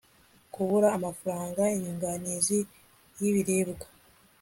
[0.53, 2.59] kubura amafaranga inyunganizi
[3.19, 3.87] y'ibiribwa